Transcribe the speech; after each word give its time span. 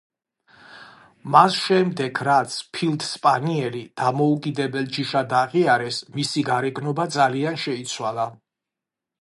მას 1.33 1.57
შემდეგ 1.65 2.21
რაც 2.29 2.55
ფილდ-სპანიელი 2.77 3.83
დამოუკიდებელ 4.03 4.89
ჯიშად 4.97 5.37
აღიარეს, 5.43 6.03
მისი 6.19 6.47
გარეგნობა 6.51 7.09
ძალიან 7.19 7.65
შეიცვალა. 7.67 8.27